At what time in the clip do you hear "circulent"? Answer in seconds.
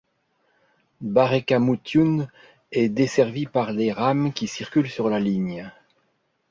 4.47-4.89